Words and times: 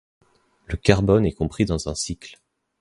Le 0.65 0.77
carbone 0.77 1.27
est 1.27 1.31
compris 1.31 1.65
dans 1.65 1.87
un 1.87 1.93
cycle. 1.93 2.39